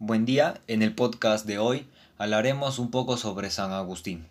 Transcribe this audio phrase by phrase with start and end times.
[0.00, 1.84] Buen día, en el podcast de hoy
[2.18, 4.28] hablaremos un poco sobre San Agustín.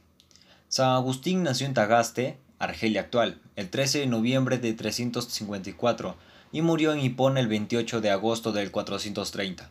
[0.69, 6.15] San Agustín nació en Tagaste, Argelia actual, el 13 de noviembre de 354
[6.53, 9.69] y murió en Hipona el 28 de agosto del 430.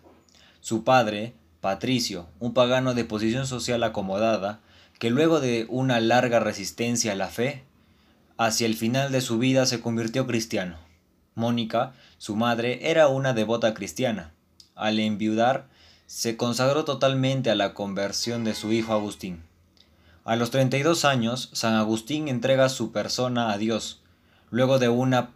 [0.60, 1.32] Su padre,
[1.62, 4.60] Patricio, un pagano de posición social acomodada,
[4.98, 7.64] que luego de una larga resistencia a la fe,
[8.36, 10.76] hacia el final de su vida se convirtió cristiano.
[11.34, 14.34] Mónica, su madre, era una devota cristiana.
[14.74, 15.74] Al enviudar,
[16.06, 19.42] se consagró totalmente a la conversión de su hijo Agustín.
[20.24, 24.00] A los 32 años, San Agustín entrega su persona a Dios,
[24.50, 25.30] luego de una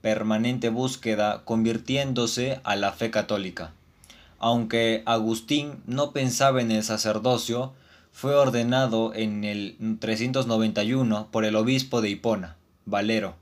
[0.00, 3.72] permanente búsqueda convirtiéndose a la fe católica.
[4.38, 7.72] Aunque Agustín no pensaba en el sacerdocio,
[8.12, 12.56] fue ordenado en el 391 por el obispo de Hipona,
[12.86, 13.34] Valero,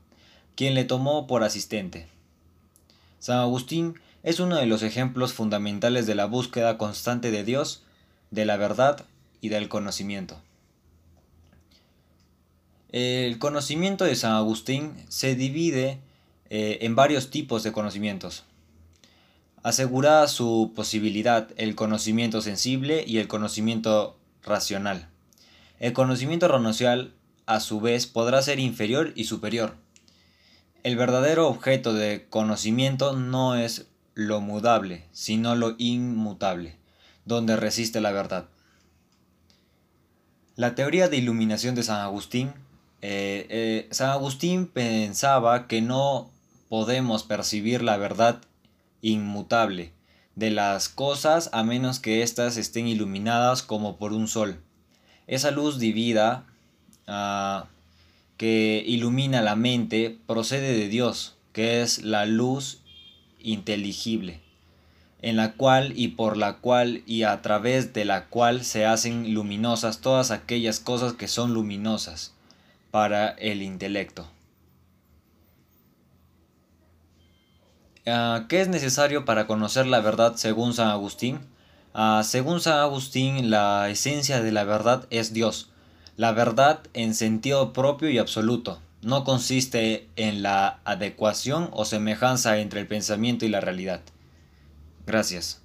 [0.55, 2.07] quien le tomó por asistente.
[3.19, 7.83] San Agustín es uno de los ejemplos fundamentales de la búsqueda constante de Dios,
[8.31, 9.05] de la verdad
[9.41, 10.41] y del conocimiento.
[12.89, 15.99] El conocimiento de San Agustín se divide
[16.49, 18.45] eh, en varios tipos de conocimientos.
[19.61, 25.09] Asegura su posibilidad el conocimiento sensible y el conocimiento racional.
[25.79, 27.13] El conocimiento racional,
[27.45, 29.75] a su vez, podrá ser inferior y superior.
[30.83, 33.87] El verdadero objeto de conocimiento no es
[34.17, 36.75] lo mudable, sino lo inmutable,
[37.25, 38.49] donde resiste la verdad.
[40.55, 42.51] La teoría de iluminación de San Agustín.
[43.03, 46.31] Eh, eh, San Agustín pensaba que no
[46.67, 48.41] podemos percibir la verdad
[49.03, 49.93] inmutable
[50.33, 54.59] de las cosas a menos que éstas estén iluminadas como por un sol.
[55.27, 56.47] Esa luz divina
[57.05, 57.67] ah,
[58.37, 62.81] que ilumina la mente procede de Dios, que es la luz
[63.39, 64.39] inteligible,
[65.21, 69.33] en la cual y por la cual y a través de la cual se hacen
[69.33, 72.33] luminosas todas aquellas cosas que son luminosas
[72.91, 74.27] para el intelecto.
[78.05, 81.39] Ah, ¿Qué es necesario para conocer la verdad según San Agustín?
[81.93, 85.69] Ah, según San Agustín, la esencia de la verdad es Dios
[86.17, 92.79] la verdad en sentido propio y absoluto no consiste en la adecuación o semejanza entre
[92.79, 94.01] el pensamiento y la realidad.
[95.05, 95.61] Gracias.